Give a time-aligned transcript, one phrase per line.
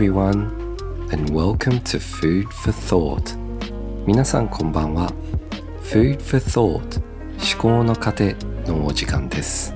[0.00, 0.48] everyone,
[1.12, 3.36] and welcome to Food for Thought.
[4.06, 5.12] 皆さんこんばんは。
[5.82, 7.02] Food for Thought
[7.36, 8.34] 思考の糧
[8.66, 9.74] のお時間です。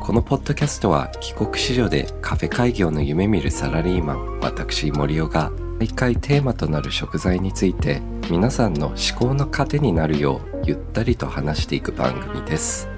[0.00, 12.88] このポッドキャストは帰国子女でカフェ開業の夢見るサラリーマン私森尾が毎回テーマとなる食材について皆さんの思考の糧になるようゆったりと話していく番組です。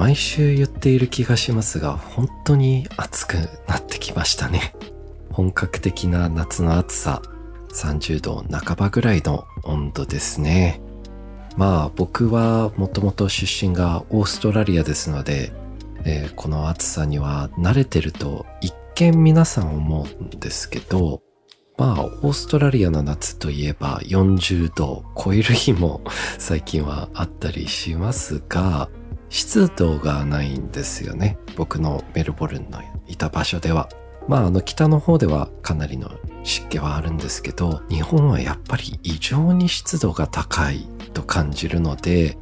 [0.00, 3.34] 毎週言っている気がしますが本当に暑く
[3.68, 4.74] なってきましたね。
[5.30, 7.20] 本格的な夏の暑さ
[7.74, 10.80] 30度半ばぐらいの温度ですね。
[11.58, 15.52] まあ僕はもともと出身がオーストラリアですので、
[16.06, 21.20] えー、この暑さには慣れてると一見皆さん思うんですけど
[21.76, 26.02] まあ、オーストラリアの夏といえば40度を超える日も
[26.38, 28.90] 最近はあったりしますが、
[29.30, 31.38] 湿度がないんですよね。
[31.56, 33.88] 僕のメルボルンのいた場所では。
[34.28, 36.10] まあ、あの北の方ではかなりの
[36.42, 42.36] 湿気はあるんですけど、日本はやっぱり異常に湿度が高いと感じるので、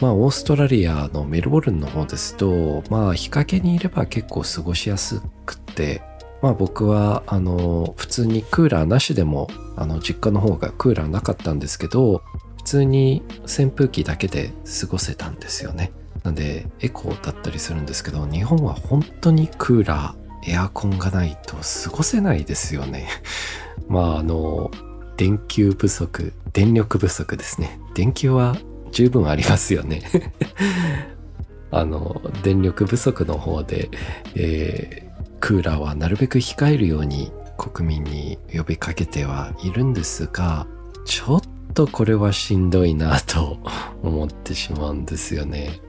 [0.00, 6.02] まあ、オーストラリアのメルボルンの方ですと、まあ、日陰にいれば結構過ごしやすくて、
[6.42, 12.22] まあ僕は、あの、普通にクーラーなしでも、あの、実家の方がクーラーなかったんですけど、
[12.58, 15.92] 普通に扇風機だけで過ごせたんですよね。
[16.26, 23.08] なんで、エコーだったりするんですけど、日本は本当にクーラー、エアコンがないと過ごせないですよね。
[23.88, 24.72] まあ、あの、
[25.16, 27.78] 電球不足、電力不足ですね。
[27.94, 28.56] 電球は
[28.90, 30.02] 十分ありますよね。
[31.70, 33.88] あの、電力不足の方で、
[34.34, 35.06] えー
[35.38, 40.66] クーラーはなるべく控えるように国民に呼びかけてはいるんですが、
[41.04, 41.40] ちょっ
[41.74, 43.58] とこれはしんどいなと
[44.02, 45.80] 思ってしまうんですよね。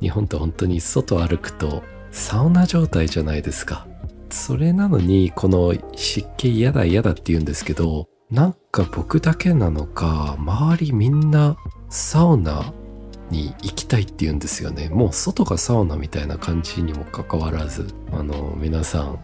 [0.00, 3.86] 日本って本当に外歩くとサウナ状態じゃないですか。
[4.30, 11.56] それなのにこの湿気嫌だ嫌だって言うんですけど、なんか僕だけなのか、周りみんな
[11.88, 12.72] サウナ
[13.30, 14.88] に行きたいって言うんですよね。
[14.88, 19.18] もう外がサウナみたいな感じにもかかわらず、あの、皆さん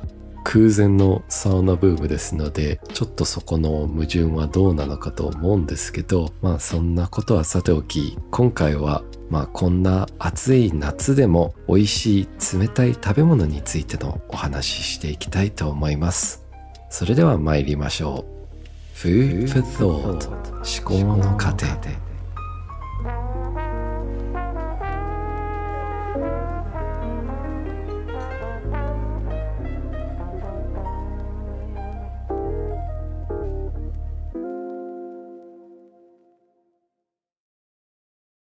[0.44, 16.44] 空前のサウナブームですので、ちょっとそこの矛盾はどうなのかと思うんですけど、まあそんなことはさておき、今回はまあこんな暑い夏でも美味しい冷たい食べ物についてのお話ししていきたいと思います。
[16.90, 18.98] それでは参りましょう。
[18.98, 20.28] Food for Thought
[20.62, 21.54] 思考の過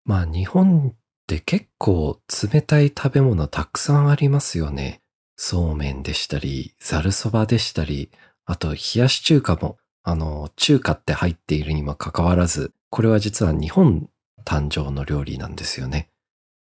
[0.10, 2.20] まあ日本って結構
[2.52, 5.02] 冷たい食べ物たくさんありますよね。
[5.36, 8.10] そうめんでしたり、ざるそばでしたり、
[8.44, 14.10] あと冷やし中華も、あの、中華って入っているにもかかわらず、これは実は日本
[14.44, 16.10] 誕生の料理なんですよね。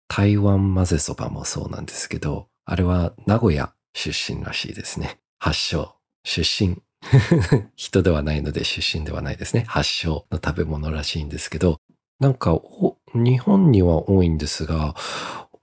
[0.06, 5.18] 台湾混ぜそばもそうなんですけど、あれは名古屋出身らしいですね。
[5.40, 6.80] 発祥、出身。
[7.74, 9.64] 人ではないので出身ではないですね。
[9.66, 11.80] 発祥の食べ物らしいんですけど、
[12.22, 12.56] なんか
[13.14, 14.94] 日本には多いんですが、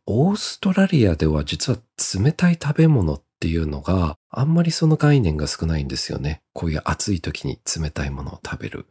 [0.05, 1.79] オーストラリアでは実は
[2.21, 6.41] 冷たい食べ物っていうのがあんまりその概念が少ないんですよね。
[6.51, 8.87] こういう暑い時に冷たいものを食べる。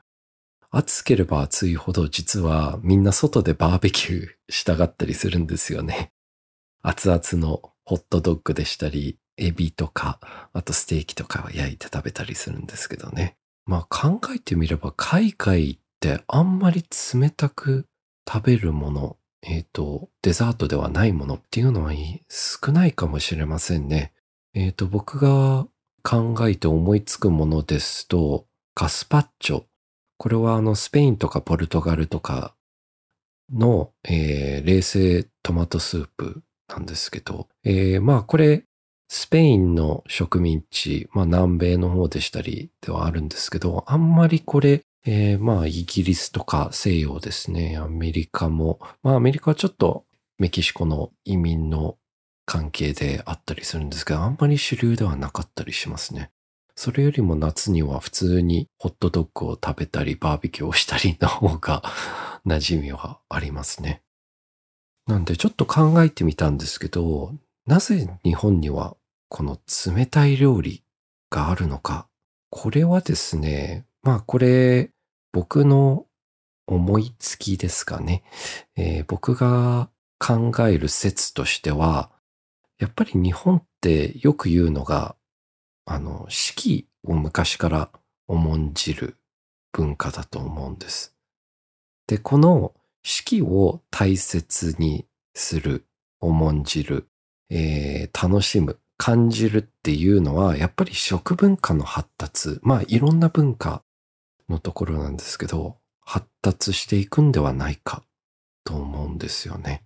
[0.70, 6.10] 暑ければ暑いほど実はみんな外でバーベキューしたがったりするんですよね。
[6.80, 10.20] 熱々のホットドッグでしたり、エビとか、
[10.54, 13.36] あとステーキとかを焼いて食べたりするんですけどね。
[13.66, 16.84] まあ考えてみれば海外ってあんまり
[17.14, 17.86] 冷たく
[18.28, 21.92] 食べるもの、えっ、ー、と、デザートではないものっていうのは
[22.28, 24.12] 少ないかもしれませんね。
[24.54, 25.66] えっ、ー、と、僕が
[26.02, 29.64] 考えて思いつくものですと、ガスパッチョ。
[30.18, 32.54] これはあの、スペインとかポルトガルとか
[33.52, 38.64] の、えー、冷製トマトスープなんですけど、えー、まあこれ、
[39.10, 47.78] スペインの植民地、まあ南米の方でしたりではあるんですけど、あんまりこれえー、まあ、イギリスとか西洋ですね。
[47.78, 48.78] アメリカも。
[49.02, 50.04] まあ、アメリカはちょっと
[50.38, 51.96] メキシコの移民の
[52.44, 56.30] 関係であったりするんですけど、あんまり主流ではなかったりしますね。
[56.74, 61.82] それよりも夏には普通にホットドッグを食べたり、バーベキューをしたりの方が
[62.46, 64.02] 馴染みはありますね。
[65.06, 67.34] なんでちょっと考えてみたんですけど、
[67.66, 68.96] なぜ日本には
[69.28, 70.84] この冷たい料理
[71.30, 72.08] があるのか
[72.50, 74.90] これはですね、まあこれ
[75.32, 76.06] 僕の
[76.66, 78.22] 思いつきですかね。
[78.76, 79.90] えー僕が
[80.20, 82.10] 考える説としては、
[82.78, 85.16] やっぱり日本ってよく言うのが、
[85.86, 87.90] あの、四季を昔から
[88.26, 89.16] 重んじる
[89.72, 91.16] 文化だと思うんです。
[92.08, 92.74] で、この
[93.04, 95.86] 四季を大切にする、
[96.20, 97.08] 重んじる、
[97.50, 103.84] えー楽しむ、感じるっていうのは、やっぱり食文化の発達、まあいろんな文化
[104.48, 108.02] のところなんですけど、発達していくんではないか
[108.64, 109.84] と思うんですよね。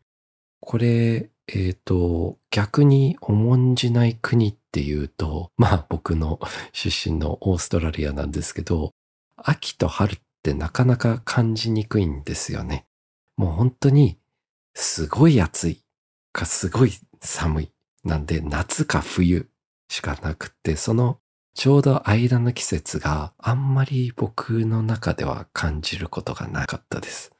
[0.61, 6.39] これ、えっ、と、逆に重んじない国っていうと、まあ僕の
[6.73, 8.93] 出身のオーストラリアなんですけど、
[9.37, 12.87] 秋と春ってなかなか感じにくいんですよね。
[13.37, 14.19] もう本当に
[14.75, 15.85] すごい暑い
[16.33, 17.73] かすごい寒い。
[18.05, 19.49] なんで夏か冬
[19.89, 21.19] しかなくて、その
[21.55, 27.33] ちょうど間の季節があんまり僕の中では感じることがなかったです。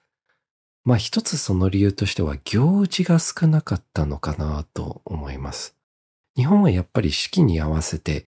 [0.85, 5.77] まあ一つその理由としては行事が少なかったのかなと思います。
[6.37, 8.27] 日本はやっぱり四季に合わせて、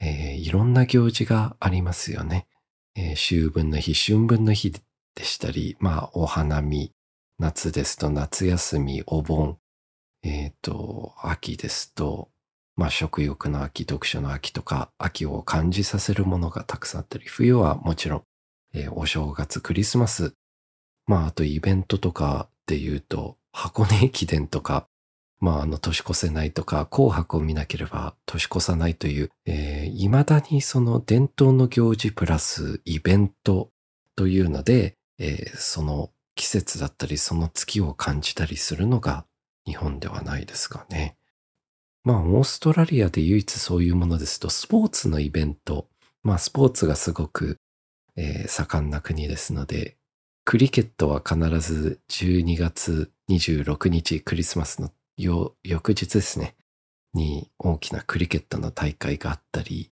[0.00, 2.46] えーいろんな行事がありますよね。
[2.94, 4.72] えー秋分の日、春分の日
[5.14, 6.92] でしたり、まあお花見、
[7.38, 9.58] 夏ですと夏休み、お盆、
[10.22, 12.30] えっ、と、秋ですと、
[12.76, 18.22] まあ食欲の秋、読書の秋とか、秋を感じさせるものがたくさんあったり、冬はもちろん、
[18.74, 20.34] えーお正月、クリスマス、
[21.06, 24.88] まああとイベントとかで言うと、箱根駅伝とか、
[25.40, 33.70] まああの年越せないとか、紅白を見なければ年越さないという、えー未だにその伝統の行事プラスイベント
[34.16, 39.24] というので、えーその季節だったりその月を感じたりするのが
[39.66, 41.16] 日本ではないですかね。
[42.04, 45.88] まあ、オーストラリアで唯一そういうものですと、スポーツのイベント。
[46.22, 47.56] まあ、スポーツがすごく、
[48.16, 49.96] えー盛んな国ですので、
[50.44, 54.92] クリケットは必ず12月26日、クリスマスの
[55.62, 56.54] 翌日ですね、
[57.14, 59.90] に大きなクリケットの大会があったり、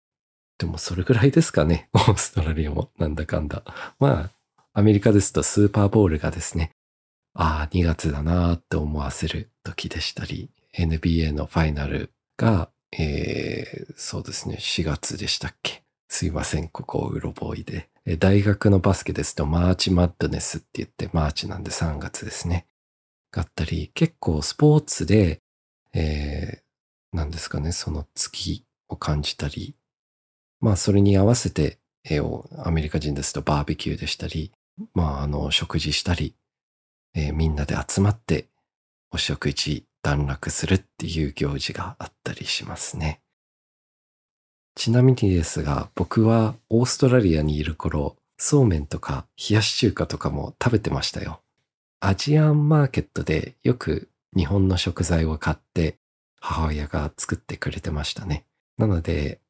[0.57, 3.63] でもそれぐらいですかね、 オーストラリアもなんだかんだ。
[3.99, 6.71] まあ、アメリカですとスーパーボールがですね、
[7.35, 15.83] ああ、2月だなーって思わせる時でしたり、NBA のファイナルが、えー、そうですね、4月でしたっけ？
[16.07, 17.89] すいません、ここうろぼいで。
[18.17, 22.65] 大学のバスケですと、 March Madness って言って、マーチなんで3月ですね。
[23.31, 25.41] があったり、結構スポーツで、
[25.93, 29.75] えー、なんですかね、その月を感じたり、
[30.61, 34.51] まあそれに合わせて、えーアメリカ人ですとバーベキューでしたり、
[34.93, 36.35] まああの、食事したり、
[37.13, 38.47] えーみんなで集まって
[39.11, 43.21] お食事団らんするっていう行事があったりしますね。
[44.75, 51.41] ちなみにですが、僕はオーストラリアにいる頃、そうめんとか冷やし中華とかも食べてましたよ。
[51.99, 55.97] アジアンマーケットでよく日本の食材を買って
[56.39, 58.45] 母親が作ってくれてましたね。
[58.77, 59.41] なので、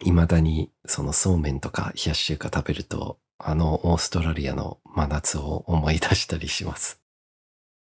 [0.00, 7.01] 未だにそのそうめんとか冷やし中華食べると、あのオーストラリアの真夏を思い出したりします。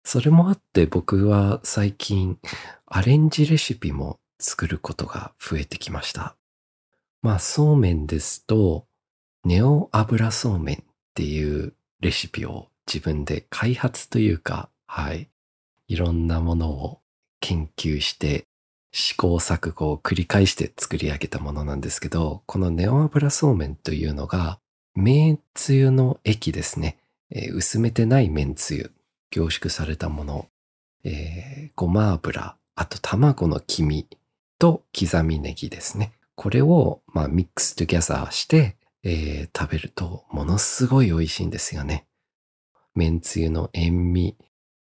[0.05, 2.39] それもあって僕は最近
[2.87, 6.37] アレンジレシピも作ることが増えてきました。
[7.23, 8.87] まあそうめんですと、
[9.45, 10.79] ネオ油そうめんっ
[11.15, 15.29] ていうレシピを自分で開発というか、はい。
[15.87, 17.01] いろんなものを
[17.41, 18.47] 研究して
[18.93, 24.59] 試行錯誤を繰り返して作り上げたものなんですけど、このネオ油そうめんというのが、
[24.95, 26.97] 麺つゆの液ですね。
[27.31, 28.93] えー薄めてない麺つゆ、
[29.31, 30.49] 凝縮されたもの、
[31.05, 34.09] えーごま油、あと卵の黄身
[34.59, 36.13] と刻みネギですね。
[36.35, 42.07] これを、まあ、 mix together して、えー食べるとものすごい美味しいんですよね。
[42.95, 44.37] 麺つゆの塩味、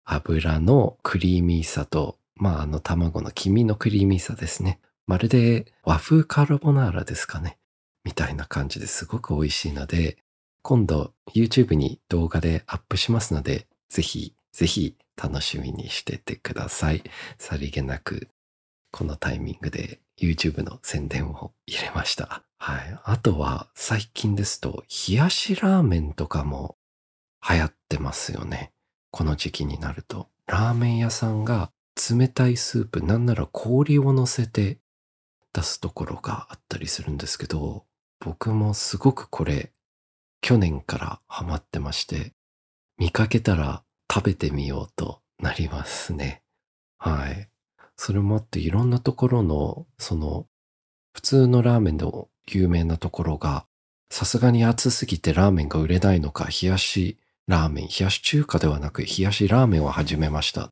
[0.03, 4.79] 油のクリーミーさと、まあ、あの卵の黄身のクリーミーさですね。
[5.07, 7.57] まるで和風カルボナーラですかね。
[8.03, 10.17] みたいな感じですごく美味しいので、
[10.61, 17.03] 今度 YouTube に動画でアップしますので、ぜひ、ぜひ楽しみにしててください。
[17.37, 18.29] さりげなく、
[18.91, 22.43] このタイミングで YouTube の宣伝を入れました。
[22.57, 22.99] はい。
[23.03, 26.77] あとは、最近ですと、冷やしラーメンとかも
[27.47, 28.71] 流行ってますよね。
[29.11, 30.29] この時期になると。
[30.47, 31.71] ラーメン屋さんが
[32.09, 34.79] 冷たいスープ、なんなら氷を乗せて
[35.53, 37.85] 出すところがあったりするんですけど、
[38.19, 39.71] 僕もすごくこれ、
[40.41, 42.33] 去年からハマってまして、
[42.97, 46.41] 見かけたら食べてみようとなりますね。
[46.97, 47.49] はい。
[47.97, 50.47] それもあっていろんなところの、その、
[51.13, 53.65] 普通のラーメンの有名なところが、
[54.09, 60.69] さすがに暑すぎてラーメンが売れないのか、冷やしラーメン、冷やし中華ではなく冷やしラーメンを始めました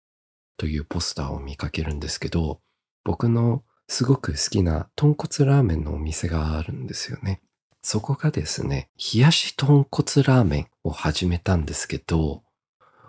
[0.58, 2.60] というポスターを見かけるんですけど、
[3.04, 7.42] 僕のすごく好きな豚骨ラーメンのお店があるんですよね。
[7.82, 12.44] そこがですね、冷やし豚骨ラーメンを始めたんですけど、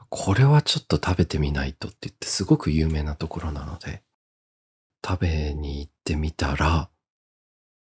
[0.08, 4.02] これはちょっと食べてみないとって言ってすごく有名なところなので、
[5.04, 6.88] 食べに行ってみたら、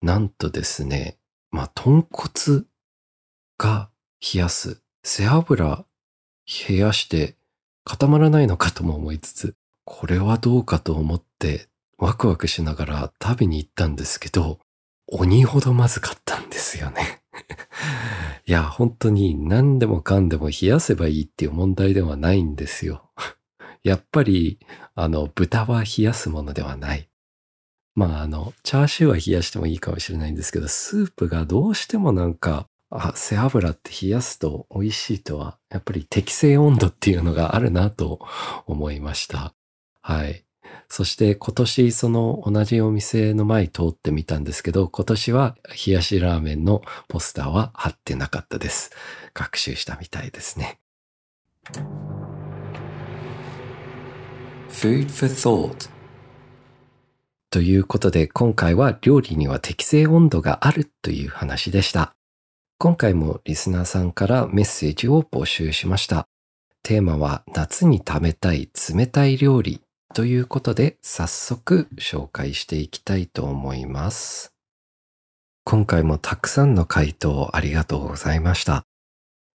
[0.01, 1.19] なんとですね、
[1.51, 2.65] まあ、豚骨
[3.59, 5.85] が冷やす背脂
[6.69, 7.37] 冷やして
[7.85, 11.69] 固まらないのかとも思いつつ、これはどうかと思って
[11.99, 14.59] ワクワクしながら食べに行ったんですけど、
[15.07, 17.23] 鬼ほどまずかったんですよね。
[18.53, 23.11] いや、本当に何でもかんでも冷やせばいいっていう問題ではないんですよ。
[23.83, 24.59] やっぱり、
[24.95, 27.09] あの、豚は冷やすものではない。
[27.95, 38.21] まあ、あの、チャーシューは冷やしてもいいかもしれないんですけど、スープがどうしてもなんか、あ、背脂って冷やすと美味しいとは、やっぱり適正温度っていうのがあるなと
[38.67, 39.55] 思いました。
[40.03, 40.45] はい。
[40.95, 45.57] そして今年その同じお店の前通ってみたんですけど、今年は
[45.87, 48.91] 冷やしラーメンのポスターは貼ってなかったです。
[49.33, 50.81] 学習したみたいですね。
[54.69, 55.89] Food for thought
[57.49, 62.13] ということで今回は料理には適正温度があるという話でした。
[62.77, 66.29] 今回もリスナーさんからメッセージを募集しました。
[66.83, 69.82] テーマは夏に食べたい冷たい料理
[70.15, 74.53] ということで早速紹介していきたいと思います。
[75.65, 78.85] 今回もたくさんの回答ありがとうございました。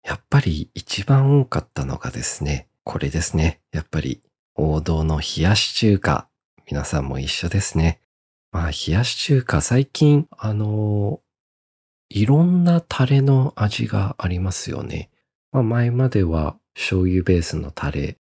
[0.05, 3.61] やっぱり一番多かったのがですね、これですね。
[3.73, 4.21] やっぱり
[4.55, 6.29] 王道の冷やし中華。
[6.71, 8.01] 皆さんも一緒ですね。
[8.51, 11.21] まあ冷やし中華最近あの
[12.11, 15.09] いろんなタレの味がありますよね。
[15.51, 18.19] まあ、前までは醤油ベースのタレ。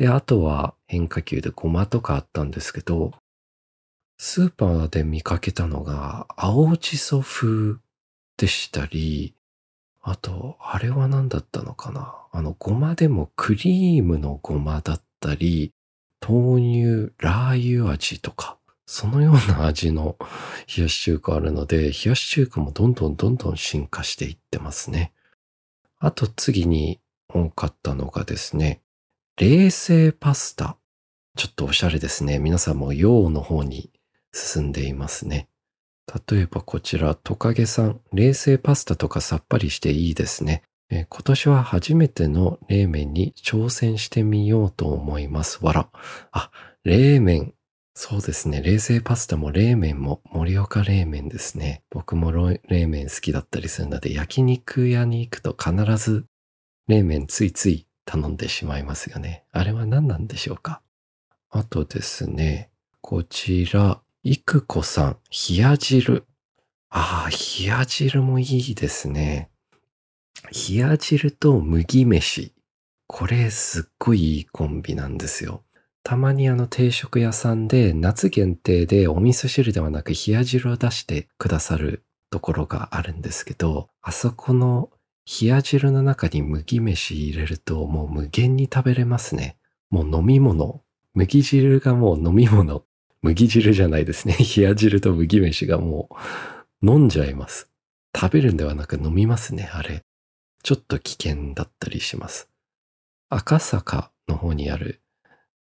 [0.00, 3.12] で、あとは変化球でごまとかあったんですけど、
[4.16, 7.76] スーパーで見かけたのが青じそ風
[8.38, 9.34] でしたり、
[10.00, 12.14] あと、あれは何だったのかな？
[12.32, 15.74] あの、ごまでもクリームのごまだったり、
[16.26, 20.16] 豆乳、ラー油味とか、そのような味の
[20.74, 25.12] 冷やし中華あるので、冷やし中華もどんどんどんどん進化していってますね。
[25.98, 28.80] あと次に多かったのがですね、
[29.40, 30.76] 冷製パスタ。
[31.34, 32.38] ちょっとおしゃれですね。
[32.38, 33.90] 皆さんも洋の方に
[34.34, 35.48] 進んでいますね。
[36.28, 40.62] 例えばこちら、トカゲさん、冷製パスタとかさっぱりしていいですね。
[40.90, 45.60] え今年は初めての冷麺に挑戦してみようと思います。
[45.62, 45.88] わら。
[46.32, 46.50] あ、
[46.84, 47.54] 冷麺
[47.94, 48.60] そうですね。
[48.60, 51.82] 冷製パスタも冷麺も盛岡冷麺ですね。
[51.88, 56.26] 僕も冷麺好きだったりするので、焼肉屋に行くと必ず
[56.88, 59.44] 冷麺ついつい頼んでしまいますよね。
[59.52, 60.82] あれは何なんでしょうか？
[61.48, 62.68] あとですね、
[63.00, 65.16] こちら、いくこさん、
[65.48, 66.24] 冷や汁。
[66.88, 69.48] ああ、冷や汁もいいですね。
[70.68, 72.52] 冷や汁と麦飯。
[73.06, 75.62] これすっごいいいコンビなんですよ。
[76.02, 84.90] たまにあの定食屋さんで夏限定でお味噌汁ではなく冷や汁を出してくださるところがあるんですけど、あそこの
[85.26, 89.56] 冷や汁の中に麦飯入れるともう無限に食べれますね。
[89.90, 90.82] もう飲み物。
[91.14, 92.84] 麦汁がもう飲み物。
[93.22, 94.36] 麦汁じゃないですね。
[94.56, 96.08] 冷や汁と麦飯がも
[96.82, 97.70] う飲んじゃいます。
[98.16, 100.04] 食べるんではなく飲みますね、あれ。
[100.62, 102.48] ちょっと危険だったりします。
[103.28, 105.00] 赤坂の方にある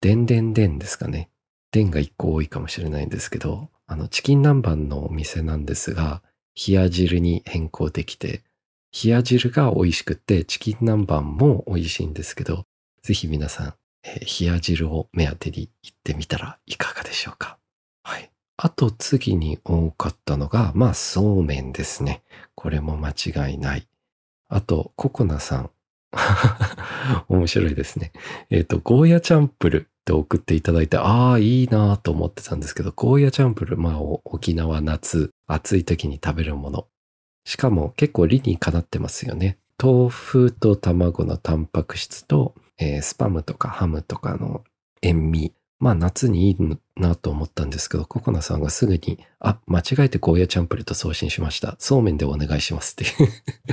[0.01, 1.29] でんでんでんですかね。
[1.71, 6.21] でんが一個多いかもしれないんですけど、あの、チキン南蛮のお店なんですが、
[6.55, 8.43] 冷や汁に変更できて、
[8.91, 12.65] 冷や汁が美味しくて、チキン南蛮も美味しいんですけど、
[13.01, 17.57] ぜひ皆さん、えー、冷や汁を目当てに行ってみたらいかがでしょうか。
[18.03, 18.31] はい。
[18.57, 22.23] あと次に多かったのが、まあ、そうめんですね。
[22.55, 23.87] これも間違いない。
[24.49, 25.69] あと、ココナさん。
[27.27, 28.11] 面白いですね。
[28.49, 36.87] えっ、ー、と、ゴーヤチャンプルって送っていただいて、ああ、いいなと思ってたんですけど、ゴーヤチャンプル、まあ、沖縄夏、暑い時に食べるもの。
[37.47, 39.57] しかも結構理にかなってますよね。
[39.81, 44.65] 豆腐と卵のタンパク質と、えー、スパムとかハムとかの
[45.01, 45.53] 塩味。
[45.79, 51.77] まあ夏にいいなと思ったんですけど、ココナさんがすぐに、あ、間違えてゴーヤチャンプルと送信しました。
[51.79, 53.05] そうめんでお願いしますって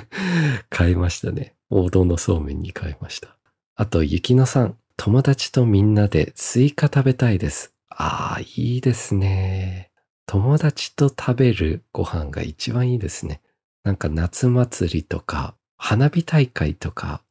[0.70, 1.56] 買いましたね。
[1.68, 3.36] 王道のそうめんに変えました。
[3.74, 7.74] あと、ゆきのさん、友達とみんなでスイカ食べたいです。
[7.88, 9.90] ああ、いいですね。
[10.26, 13.40] 友達と食べるご飯が一番いいですね。
[13.84, 17.22] なんか夏祭りとか、花火大会とか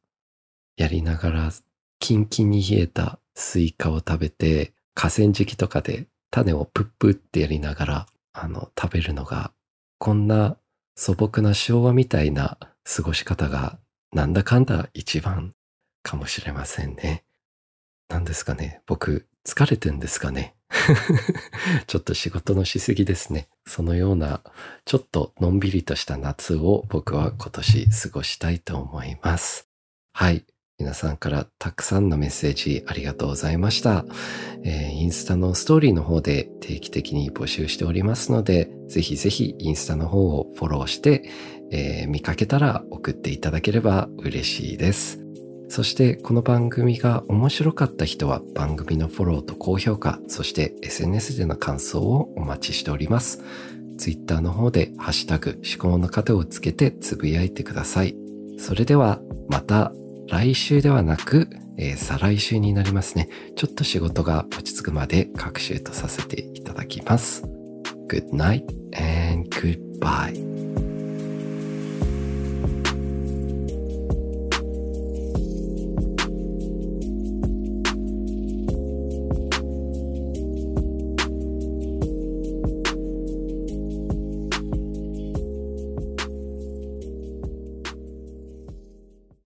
[0.76, 1.50] やりながら、
[1.98, 9.52] キンキンに冷えたスイカを食べて、河川敷とかで種をプップってやりながら、あの、食べるのが、
[9.98, 10.56] こんな
[10.94, 13.78] 素朴な昭和みたいな過ごし方が、
[14.12, 15.54] なんだかんだ一番
[16.04, 17.24] かもしれませんね。
[18.08, 18.80] 何ですかね。
[18.86, 20.54] 僕、疲れてんですかね。
[21.86, 23.48] ちょっと仕事のしすぎですね。
[23.66, 24.42] そのような、
[24.84, 29.68] ちょっとのんびりとした夏を僕は今年過ごしたいと思います。
[30.12, 30.44] はい。
[30.78, 34.04] 皆さんからたくさんのメッセージありがとうございました。
[34.64, 41.30] えー、インスタのストーリーの方で定期的に募集しておりますので、ぜひぜひインスタの方をフォローして、
[41.70, 45.23] えー、見かけたら送っていただければ嬉しいです。
[45.74, 53.42] そしてこの番組が面白かった人は番組のフォローと高評価、そして SNS での感想をお待ちしております。
[53.98, 58.14] Twitter の方でハッシュタグ思考の糧をつけてつぶやいてください。
[58.56, 59.90] それではまた
[60.28, 63.28] 来週ではなく、えー、再来週になりますね。
[63.56, 67.42] ちょっと仕事が落ち着くまで学習とさせていただきます。
[68.08, 68.64] Good night
[69.32, 70.83] and goodbye.